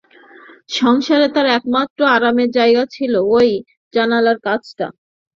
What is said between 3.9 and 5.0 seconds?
জানালার কাছটা।